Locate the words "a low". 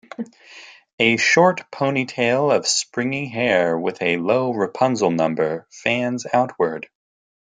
4.01-4.51